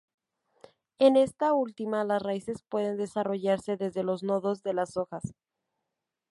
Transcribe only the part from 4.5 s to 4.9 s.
de